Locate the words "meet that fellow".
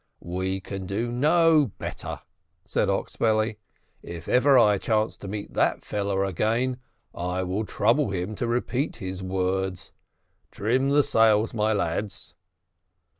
5.27-6.25